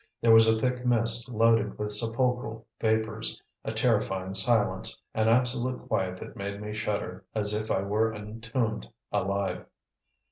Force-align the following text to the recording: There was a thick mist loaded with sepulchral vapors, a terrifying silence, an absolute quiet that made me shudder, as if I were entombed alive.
There 0.19 0.33
was 0.33 0.47
a 0.47 0.57
thick 0.59 0.83
mist 0.83 1.29
loaded 1.29 1.77
with 1.77 1.91
sepulchral 1.91 2.65
vapors, 2.79 3.39
a 3.63 3.71
terrifying 3.71 4.33
silence, 4.33 4.99
an 5.13 5.27
absolute 5.27 5.87
quiet 5.87 6.17
that 6.21 6.35
made 6.35 6.59
me 6.59 6.73
shudder, 6.73 7.23
as 7.35 7.53
if 7.53 7.69
I 7.69 7.81
were 7.81 8.11
entombed 8.11 8.89
alive. 9.11 9.63